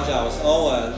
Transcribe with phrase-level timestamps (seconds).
[0.00, 0.94] 大家好，我是欧文。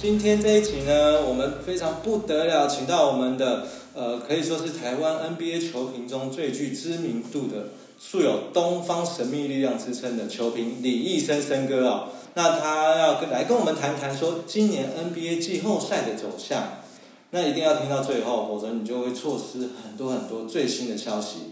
[0.00, 12.10] 今天这一集呢，我们非常不得了，请到我们的呃，可以说是台湾 NBA 球评中最具知名度的，素有“东方神秘力量”之称的球评李义生生哥啊。
[12.34, 16.84] 那他要跟来跟我们谈谈说今年 NBA 季后赛的走向。
[17.32, 21.50] 那一定要听到最后，否则你就会错失很多很多最新的消息。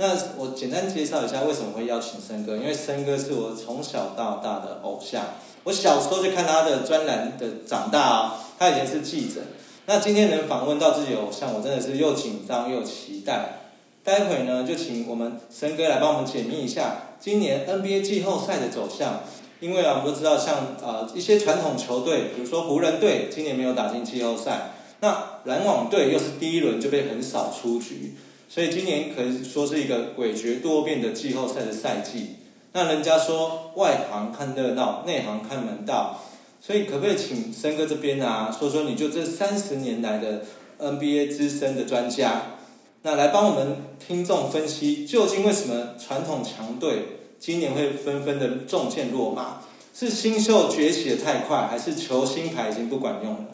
[0.00, 5.22] 那我简单介绍一下为什么会邀请森哥，因为森哥是我从小到大的偶像。
[5.64, 9.42] 我小时候就看他的专栏的长大啊，他以前是记者。
[9.84, 13.58] 那今天能访问到自己偶像，我真的是又紧张又期待。
[14.02, 19.20] 待会呢，就请我们森哥来帮我们解密一下今年 NBA 季后赛的走向。
[19.60, 24.70] 因为啊，我们都知道，像呃一些传统球队，比如说湖人队，今年没有打进季后赛。
[25.00, 28.14] 那篮网队又是第一轮就被很少出局。
[28.52, 32.30] 所以今年可以说是一个诡谲多变的季后赛的赛季。
[32.72, 36.20] 那人家说外行看热闹，内行看门道。
[36.60, 40.42] 所以可不可以请森哥这边啊，说说你就这三十年来的
[40.80, 42.58] NBA 资深的专家，
[43.02, 49.62] 那来帮我们听众分析，究竟为什么传统强队今年会纷纷的中箭落马？
[49.94, 53.44] 是新秀崛起的太快，还是球星牌已经不管用了？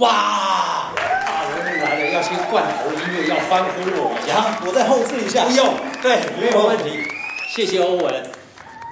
[0.00, 0.94] 哇！
[0.96, 4.58] 大人物来了，要先罐头音乐，要欢呼我一下。
[4.66, 5.44] 我再后置一下。
[5.44, 7.06] 不用，对，没有问题。
[7.50, 8.30] 谢谢欧文，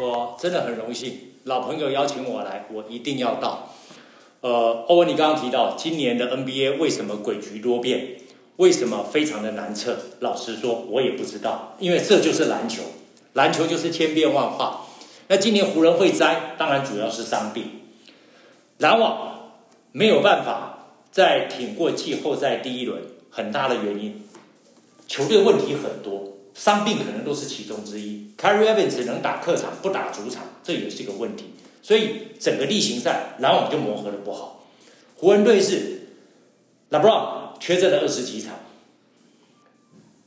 [0.03, 3.70] 我真的很荣幸，老朋友邀请我来，我一定要到。
[4.42, 8.19] 呃，欧文，你刚刚提到今年的 NBA 为什么诡谲多变，
[8.56, 9.97] 为什么非常的难测？
[10.20, 12.83] 老实说，我也不知道，因为这就是篮球，
[13.33, 14.84] 篮球就是千变万化。
[15.29, 17.81] 那今年湖人会栽，当然主要是伤病，
[18.77, 19.55] 篮网
[19.92, 20.67] 没有办法。
[21.11, 24.23] 在挺过季后赛第一轮，很大的原因，
[25.06, 28.30] 球队问题很多，伤病可能都是其中之一。
[28.36, 31.47] Carry Evans 只能打客场，不打主场，这也是一个问题。
[31.83, 34.67] 所以整个例行赛篮网就磨合的不好。
[35.17, 36.08] 湖人队是
[36.91, 38.55] LeBron 缺阵了二十几场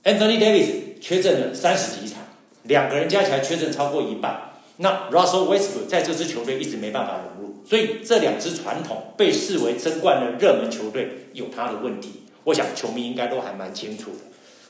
[0.04, 2.24] ，Anthony Davis 缺阵了三十几场，
[2.64, 4.54] 两个人加起来缺阵超过一半。
[4.78, 7.51] 那 Russell Westbrook 在这支球队一直没办法融入。
[7.64, 14.18] 所以这两支传统被视为争冠的热门球队有他的问题，我想球迷应该都还蛮清楚的。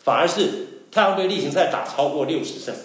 [0.03, 2.75] 反而是太阳队例行赛打超过六十胜，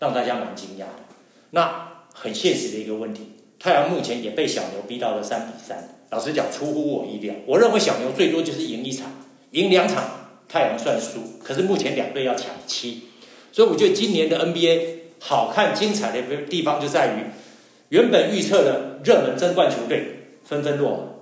[0.00, 1.04] 让大家蛮惊讶的。
[1.50, 5.98] 那很现实的一个问题，太阳目前也被小牛逼到了三比三。
[6.10, 7.34] 老实讲，出乎我意料。
[7.46, 9.10] 我认为小牛最多就是赢一场，
[9.52, 11.38] 赢两场太阳算输。
[11.42, 13.04] 可是目前两队要抢七，
[13.52, 14.80] 所以我觉得今年的 NBA
[15.20, 17.43] 好看精彩的地方就在于。
[17.90, 21.20] 原本预测的热门争冠球队纷纷落，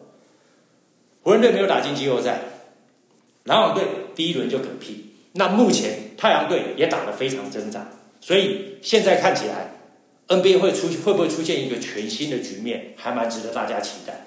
[1.22, 2.40] 湖人队没有打进季后赛，
[3.44, 3.84] 篮网队
[4.14, 5.06] 第一轮就嗝屁。
[5.34, 7.88] 那目前太阳队也打得非常挣扎，
[8.20, 9.70] 所以现在看起来
[10.28, 14.26] NBA 会出会不会出现一个全新的局面，还蛮值得大家期待。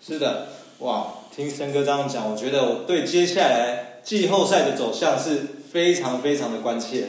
[0.00, 0.48] 是的，
[0.78, 5.40] 哇，听森哥这样讲，我觉得我对接下来季后赛的走向是
[5.72, 7.08] 非常非常的关切的。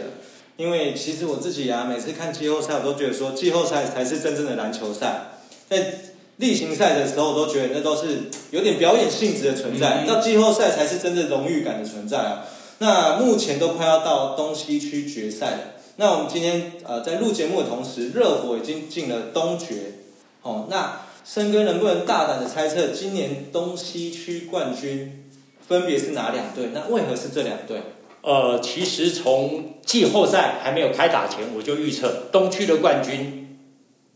[0.59, 5.40] 因为其实我自己啊，每次看季后赛，我都觉得说季后赛才是真正的篮球赛。
[5.70, 5.94] 在
[6.36, 10.03] 例行赛的时候，我都觉得那都是有点表演性质的存在。
[10.06, 12.46] 到季后赛才是真正荣誉感的存在啊。
[12.80, 15.59] 那目前都快要到东西区决赛了。
[15.96, 19.94] 那我们今天呃在录节目的同时，热火已经进了东决。
[20.42, 25.24] 哦，那森哥能不能大胆的猜测，今年东西区冠军
[25.66, 26.72] 分别是哪两队？
[26.74, 27.81] 那为何是这两队？
[28.22, 33.57] 呃，其实从季后赛还没有开打前，我就预测东区的冠军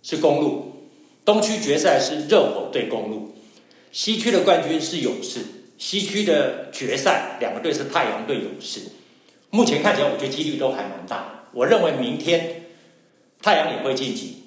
[0.01, 0.89] 是公路，
[1.23, 3.33] 东区决赛是热火对公路，
[3.91, 5.39] 西区的冠军是勇士，
[5.77, 8.81] 西区的决赛两个队是太阳对勇士。
[9.49, 11.45] 目前看起来，我觉得几率都还蛮大。
[11.53, 12.65] 我认为明天
[13.41, 14.43] 太阳也会晋级，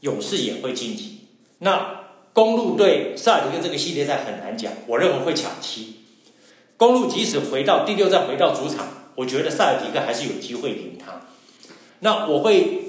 [0.00, 1.20] 勇士也会晋级。
[1.60, 2.00] 那
[2.32, 5.99] 公路对塞尔提克这个系列赛很难讲，我认为会抢七。
[6.80, 11.20] 公路即使回到第六站回到主场，我觉得塞尔提克还是有机会赢他。
[11.98, 12.84] 那我会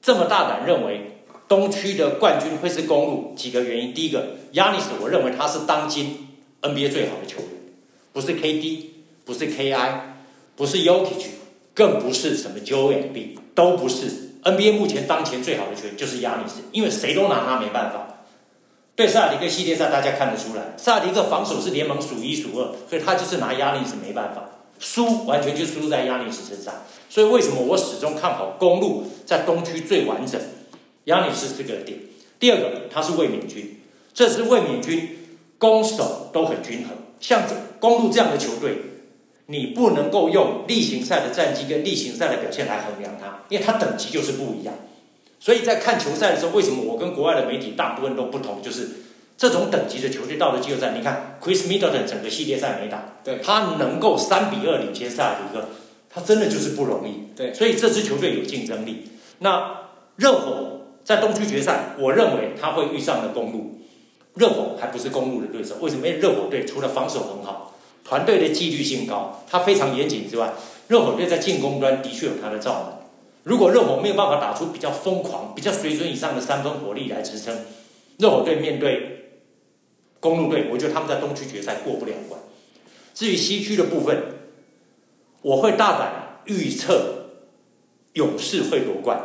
[0.00, 1.18] 这么大胆认为
[1.48, 3.92] 东区的冠军会是公路，几个原因。
[3.92, 6.28] 第一个，亚尼斯，我认为他是当今
[6.62, 7.48] NBA 最好的球员，
[8.12, 8.82] 不是 KD，
[9.24, 9.90] 不是 KI，
[10.54, 11.24] 不是 Yokic，
[11.74, 18.07] 更不是什么 Joel B，都不是 NBA 目前当前最好的球员就是亚尼斯，因为谁都拿他没办法。
[18.98, 24.42] 对萨迪克系列赛，大家看得出来，萨迪克防守是联盟数一数二，所以他就是拿压力是没办法
[24.80, 26.74] 输，完全就输在压力是身上。
[27.08, 30.40] 所以为什么我始终看好公路在东区最完整？
[31.04, 31.96] 压力是这个点。
[32.40, 33.80] 第二个，他是卫冕军，
[34.12, 36.96] 这支卫冕军攻守都很均衡。
[37.20, 38.78] 像这公路这样的球队，
[39.46, 44.74] 你不能够用例行赛的战绩跟例行赛的表现来衡量他，因为他等级就是不一样。
[45.40, 48.60] 所以在看球赛的时候，为什么我跟国外的媒体大部分都不同？
[48.62, 48.88] 就是
[49.36, 55.68] 这种等级的球队到了季后赛，你看 Chris Middleton 整个系列赛没打，对他能够三比二领先塞尔提克，
[56.10, 57.36] 他真的就是不容易。
[57.36, 59.10] 对所以这支球队有竞争力。
[59.38, 59.76] 那
[60.16, 63.80] 热火在东区决赛，我认为他会遇上了公路。
[64.34, 66.06] 热火还不是公路的对手，为什么？
[66.06, 67.74] 因为热火队除了防守很好，
[68.04, 70.52] 团队的纪律性高，他非常严谨之外，
[70.88, 72.97] 热火队在进攻端的确有他的罩门。
[73.48, 77.64] 如果热火没有办法打出比较疯狂、比较水准以上的三分火力来支撑，
[78.18, 79.40] 热火队面对
[80.20, 82.38] 公路队，我觉得他们在东区决赛过不了关。
[83.14, 84.22] 至于西区的部分，
[85.40, 87.30] 我会大胆预测
[88.12, 89.18] 勇士会夺冠，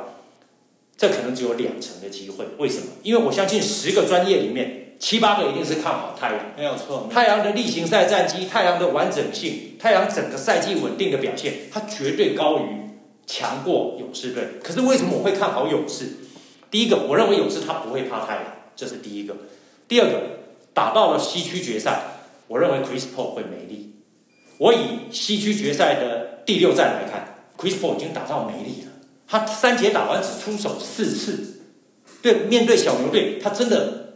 [0.96, 2.46] 这可能只有两成的机会。
[2.58, 2.94] 为什么？
[3.04, 6.40] 因为我相信十个专业里面七八个一定是看好太阳。
[6.56, 12.83] 没有错，太阳的例行赛战绩、太阳的完整性、太阳整个赛季稳定的表现，它绝对高于、
[13.26, 14.60] 强过勇士队。
[14.64, 16.08] 可是为什么我会看好勇士？
[16.70, 18.44] 第一个，我认为勇士他不会怕太阳，
[18.76, 19.36] 这是第一个。
[19.88, 20.22] 第二个，
[20.74, 22.04] 打到了西区决赛，
[22.48, 23.96] 我认为 Chris Paul 会没力。
[24.58, 28.92] 我以西区决赛的第六战来看，Chris Paul 已经打到没力了。
[29.28, 31.62] 他三节打完只出手四次，
[32.22, 34.14] 对，面对小牛队，他真的，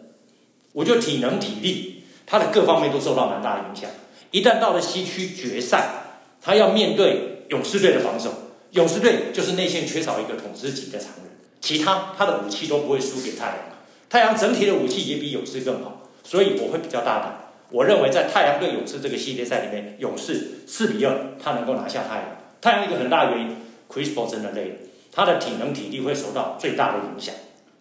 [0.73, 3.89] 我就体能体力，他的各方面都受到蛮大的影响。
[4.31, 8.31] 一旦到了西区决赛，他要面对勇士队的防守，
[8.77, 11.25] 勇士队就是内线缺少一个统治级的常人，
[11.59, 13.57] 其他他的武器都不会输给太阳。
[14.07, 17.53] 太阳整体的武器也比勇士更好，所以我会比较大胆。
[17.71, 22.25] 我认为在太阳对勇士这个系列赛里面，勇士四比二，他能够拿下太阳。
[22.61, 23.55] 太阳一个很大原因
[23.91, 24.75] ，Chris Paul 真的累了，
[25.11, 27.33] 他的体能体力会受到最大的影响。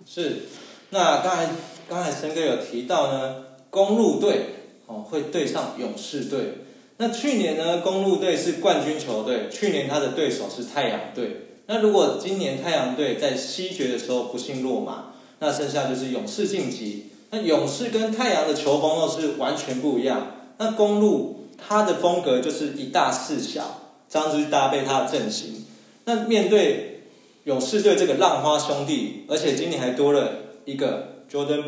[0.07, 0.45] 是。
[0.89, 1.49] 那刚才
[1.91, 4.47] 刚才森哥有提到呢，公路队
[4.87, 6.66] 哦会对上勇士队。
[6.99, 11.43] 那去年呢，公路队是冠军球队，去年他的对手是太阳队。
[11.67, 17.07] 那如果今年太阳队在西决的时候不幸落马，那剩下就是勇士晋级。
[17.31, 20.29] 那勇士跟太阳的球风都是完全不一样。
[20.59, 25.67] 那公路他的风格就是一大四小，这样子去搭配他的阵型。
[26.05, 27.03] 那面对
[27.45, 30.33] 勇士队这个浪花兄弟，而且今年还多了
[30.65, 31.65] 一个 Jordan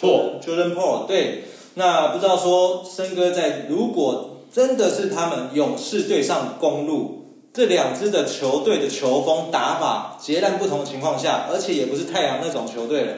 [0.00, 1.44] Paul Jordan Paul，对。
[1.74, 13.14] 那不知道说森哥在如果真的是他们勇士对上公路这两支的球队的球风打法截然不同的情况下，而且也不是太阳那种球队了，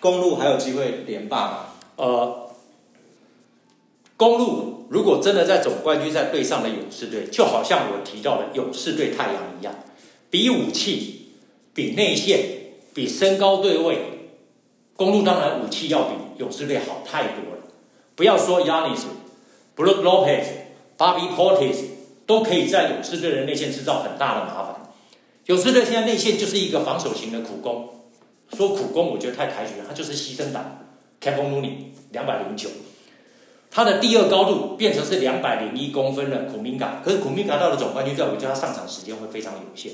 [0.00, 1.58] 公路还有机会连霸吗？
[1.96, 2.50] 呃，
[4.16, 9.74] 公路如果真的在总冠军赛对上了勇士队，就好像我提到的勇士对太阳一样，
[10.30, 11.32] 比武器、
[11.72, 12.40] 比内线、
[12.92, 14.30] 比身高对位，
[14.96, 17.62] 公路当然武器要比勇士队好太多了。
[18.14, 19.04] 不要说 Yanis、
[19.80, 20.44] Brook Lopez、
[20.98, 21.76] Bobby Portis
[22.26, 24.92] 都可以在勇士队的内线制造很大的麻烦。
[25.46, 27.88] 勇士队现在内线就是一个防守型的苦攻，
[28.54, 30.84] 说苦攻我觉得太抬举了，他就是牺牲党。
[31.18, 31.72] Kevin Looney
[32.12, 32.68] 两百零九，
[33.70, 39.92] 他的第二高度变成是两百零一公分的苦明嘎，可是苦明嘎到了总冠军赛，我觉得他上场时间会非常有限。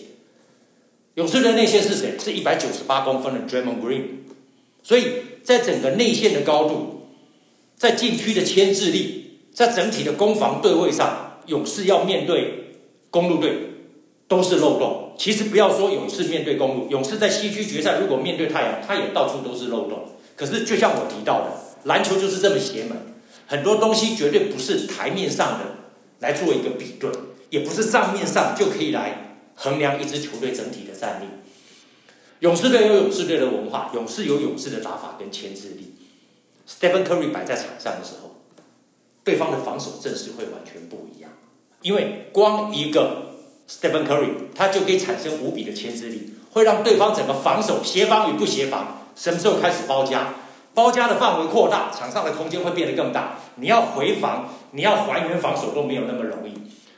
[1.15, 2.19] 勇士队内线是谁？
[2.19, 4.03] 是一百九十八公分的 Draymond Green，
[4.83, 5.05] 所以
[5.45, 7.09] 在整个内线的高度，
[7.77, 9.26] 在禁区的牵制力，
[9.57, 12.75] 在整体的攻防对位上，勇士要面对
[13.09, 13.71] 公路队
[14.29, 15.15] 都是漏洞。
[15.17, 20.11] 其实不要说勇士面对公路，勇士在西区决赛如果面对太阳，他也到处都是漏洞。
[20.37, 21.53] 可是，就像我提到的，
[21.85, 22.99] 篮球就是这么邪门，
[23.47, 25.77] 很多东西绝对不是台面上的
[26.19, 27.11] 来做一个比对，
[27.49, 31.25] 也不是账面上就可以来衡量一支球队整体的战力。
[32.41, 35.95] 勇士队有勇士队的文化，勇士有勇士的打法跟牵制力。
[36.69, 38.36] Stephen Curry 摆在场上的时候，
[39.27, 41.33] 对方的防守阵势会完全不一样，
[41.83, 43.33] 因为光一个
[43.69, 48.99] Stephen Curry，他就可以产生无比的牵制力，会让对方整个防守协防与不协防。
[49.17, 50.35] 什么时候开始包夹？
[50.75, 53.39] 包夹的范围扩大，场上的空间会变得更大。
[53.57, 56.53] 你要回防，你要还原防守都没有那么容易。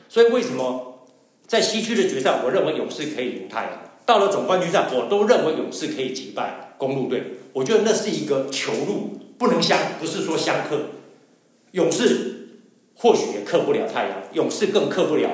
[0.07, 1.07] 所以为什么
[1.47, 3.71] 在西区的决赛，我认为勇士可以赢太阳；
[4.05, 7.39] 到了总冠军赛，我都认为勇士可以击败公路队。
[7.53, 10.77] 我觉得那是一个球路，不能相，不是说相克。
[11.71, 12.47] 勇士
[12.95, 15.29] 或许也克不了太阳，勇士更克不了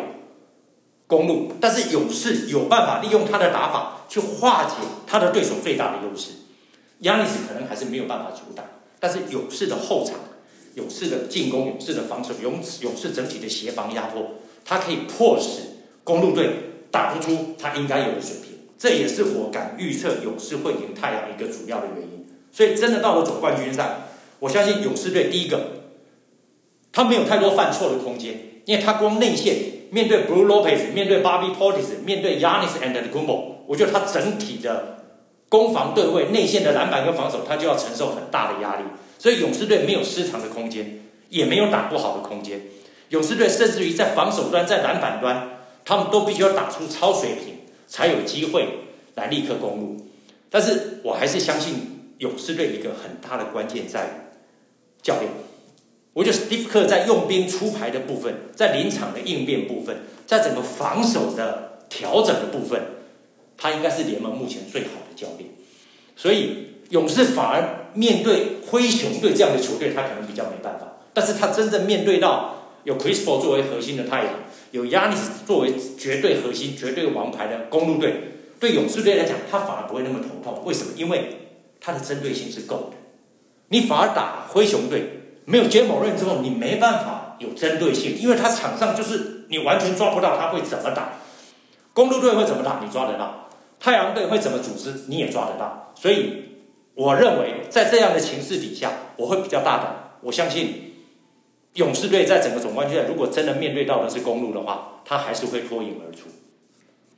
[1.07, 1.51] 公路。
[1.59, 4.75] 但是勇士有办法利用他的打法去化解
[5.07, 6.31] 他的对手最大的优势。
[6.99, 8.65] 亚尼斯可能还是没有办法阻挡，
[8.99, 10.15] 但是勇士的后场、
[10.75, 15.61] 勇士的进攻、勇士的防守、勇士勇士整体的协防压迫，它可以迫使
[16.03, 16.49] 公路队
[16.91, 18.59] 打不出他应该有的水平。
[18.77, 22.27] 这也是我敢预测勇士会赢太阳一个主要的原因。
[22.51, 24.07] 所以真的到了总冠军赛，
[24.39, 25.84] 我相信勇士队第一个，
[26.95, 29.57] 他没有太多犯错的空间，因为他光内线
[29.91, 35.03] 面对 Blue Lopez、面对 Bobby Portis、面对 Yanis and the Kumbo，我觉得他整体的
[35.49, 38.83] 攻防对位，内线的篮板跟防守，他就要承受很大的压力。
[39.19, 42.61] 所以勇士队没有失常的空间，也没有打不好的空间。
[43.09, 45.49] 勇士队甚至于在防守端、在篮板端，
[45.83, 47.55] 他们都必须要打出超水平，
[47.87, 48.69] 才有机会
[49.15, 49.97] 来立刻攻入。
[50.49, 54.09] 但是我还是相信勇士队一个很大的关键在于
[55.01, 55.29] 教练。
[56.15, 62.81] 我觉得史蒂夫克在用兵出牌的部分，在临场的应变部分，在整个防守的调整的部分，
[63.57, 65.49] 他应该是联盟目前最好的教练。
[66.15, 70.99] 所以勇士反而面对灰熊队这样的球队，他可能比较没办法。
[71.13, 74.33] 但是他真正面对到有 Chris Paul 作为核心的太阳，
[74.71, 78.15] 有 Yanis 作为绝对核心、绝对王牌的公路队，
[78.57, 80.63] 对勇士队来讲，他反而不会那么头痛。
[80.63, 80.93] 为什么？
[80.95, 81.49] 因为
[81.81, 82.97] 他的针对性是够的。
[83.67, 85.14] 你反而打灰熊队。
[85.45, 91.13] 没有接某人之后，你没办法有针对性，因为他场上就是你完全抓不到他会怎么打。
[91.93, 93.47] 公路队会怎么打，你抓得到；
[93.79, 95.93] 太阳队会怎么组织，你也抓得到。
[95.95, 96.45] 所以，
[96.95, 100.17] 我认为在这样的情势底下，我会比较大胆。
[100.21, 100.95] 我相信
[101.75, 106.27] 勇士队在整个总冠军赛，如果真的面对到的是公路的话，他还是会脱颖而出。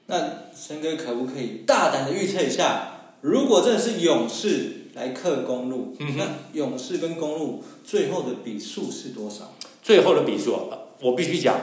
[0.08, 0.20] 那
[0.54, 2.90] 陈哥可不可以大胆的预测一下，
[3.22, 4.74] 如果真的是勇士？
[4.98, 9.54] 来克公路，那勇士跟公路最后的比数是多少？
[9.84, 10.58] 最后的比数，
[11.00, 11.56] 我必须讲，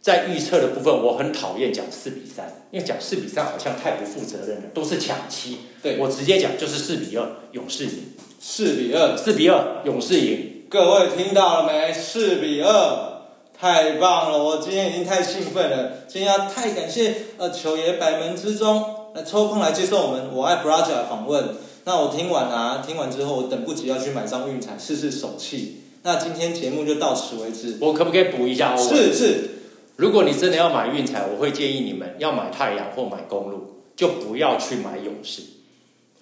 [0.00, 5.58] 在预测的部分，我很讨厌讲四比三，因为讲四比三好像太不负责任了，都是抢七。
[5.82, 8.12] 对我直接讲就是四比二，勇士赢。
[8.38, 10.64] 四比二，四比二，勇士赢。
[10.68, 11.92] 各位听到了没？
[11.92, 13.22] 四比二，
[13.58, 14.42] 太棒了！
[14.42, 21.48] 我今天已经太兴奋了，今天要太感谢呃球爷百门之中来抽空来接受我们我爱 Braja 的访问。
[21.84, 25.78] 那我听完啊，听完之后我等不及要去买张运彩试试手气。
[26.04, 27.76] 那今天节目就到此为止。
[27.80, 28.76] 我可不可以补一下？
[28.76, 29.50] 是是，
[29.96, 35.42] 如果你真的要买运彩，我会建议你们要买太阳或买公路，就不要去买勇士。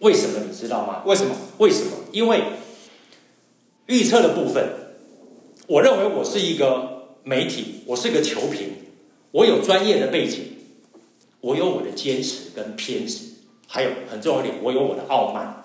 [0.01, 1.03] 为什么你知道吗？
[1.05, 1.35] 为什么？
[1.59, 1.93] 为什么？
[2.13, 2.43] 因为
[3.87, 4.67] 预测的部分，
[5.67, 8.71] 我认为我是一个媒体，我是个球评，
[9.33, 10.57] 我有专业的背景，
[11.43, 13.25] 我有我的坚持跟偏执。
[13.73, 15.63] 还有很重要一点，我有我的傲慢。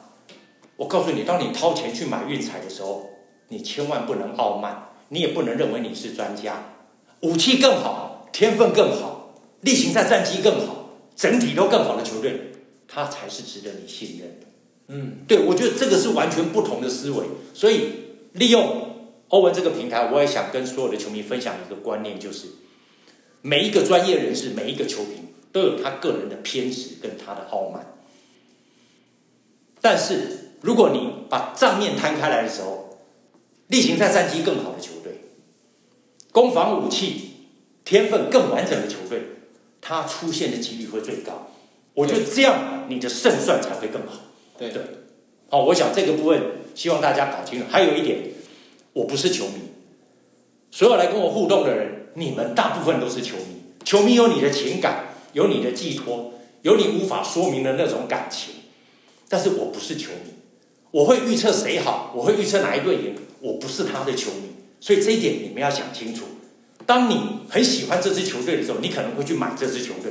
[0.75, 3.09] 我告诉你，当你掏钱去买运彩的时候，
[3.47, 6.75] 你千万不能傲慢，你也不能认为你是专家。
[7.21, 12.51] 武器更好，天分更好，例行赛战绩更好，整体都更好的球队，
[12.87, 14.45] 他才是值得你信任的。
[14.89, 17.25] 嗯，对，我觉得这个是完全不同的思维。
[17.55, 17.89] 所以，
[18.33, 22.49] 利用欧文这个平台，我也想跟所有的球迷分享一个观念，就是
[23.41, 27.93] 每一个专业人士，每一个球评都有他个人的偏执跟他的傲慢。
[29.85, 32.97] 但是，如果你把账面摊开来的时候，
[33.67, 35.21] 例行赛战绩更好的球队，
[36.31, 37.33] 攻防武器
[37.83, 39.21] 天分更完整的球队，
[39.79, 41.51] 它出现的几率会最高。
[41.93, 44.13] 我觉得这样你的胜算才会更好。
[44.57, 44.81] 对对，
[45.51, 46.41] 好，我想这个部分
[46.73, 47.67] 希望大家搞清楚。
[47.69, 48.31] 还有一点，
[48.93, 49.69] 我不是球迷，
[50.71, 53.61] 所有来跟我互动的人，你们大部分都是球迷。
[53.83, 58.55] 球迷有你的情感，有你的寄托，有你无法说明的那种感情。
[59.35, 60.31] 但是我不是球迷，
[60.91, 64.43] 我会预测谁好，我会预测哪一队赢，我不是他的球迷，
[64.79, 66.23] 所以这一点你们要想清楚。
[66.85, 70.09] 当你很喜欢这支球队的时候，你可能会去买这支球队，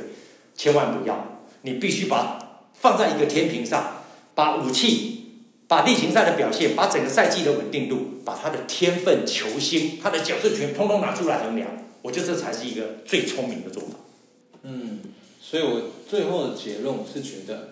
[0.55, 4.03] 千万不要，你必须把放在一个天平上，
[4.35, 11.71] 把武器、把例行赛的表现、把整个赛季的稳定度、把他的天分、球星、他的角色权，通通拿出来衡量。
[12.03, 13.95] 我觉得这才是一个最聪明的做法。
[14.65, 15.01] 嗯，
[15.41, 17.71] 所以我最后的结论是觉得。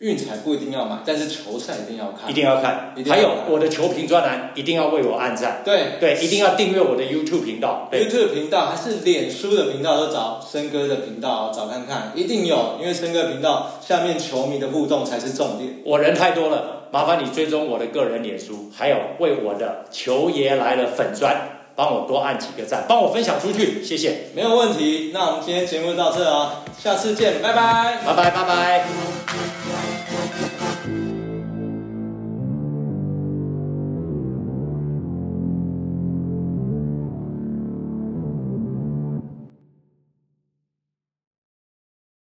[0.00, 2.94] 运彩不一定要买，但是球赛一定要看，一定要看。
[3.08, 5.62] 还有我的球评专栏一定要为我按赞。
[5.64, 7.88] 对对，一定要订阅我的 YouTube 频道。
[7.92, 15.80] YouTube 频道还是脸书的频道都找森哥的频道找看看，一定有，因为森哥频道下面球迷的互动才是重点。
[15.84, 21.34] 我人太多了，麻烦你追踪我的个人脸书，还有为我的球爷来了粉砖，
[21.74, 24.28] 帮我多按几个赞，帮我分享出去，谢谢。
[24.36, 29.17] 没有问题，那我们今天节目到这哦，下次见，拜拜，拜拜拜拜。